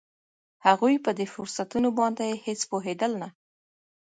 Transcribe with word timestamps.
هغوی 0.67 0.95
په 1.05 1.11
دې 1.17 1.25
فرصتونو 1.33 1.89
باندې 1.99 2.27
هېڅ 2.45 2.61
پوهېدل 2.71 3.11
نه 3.21 3.29